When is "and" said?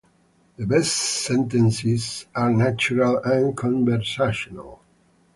3.23-3.55